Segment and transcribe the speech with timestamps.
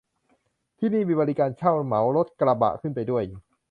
[0.79, 3.23] ที่นี่มีบริการเช่าเหมารถกระบะขึ้นไปด้วย